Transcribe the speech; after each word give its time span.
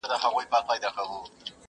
مندوشاه 0.03 0.19
چي 0.21 0.27
هم 0.27 0.33
هوښیار 0.35 0.61
هم 0.61 0.67
پهلوان 0.67 1.07
وو!! 1.09 1.19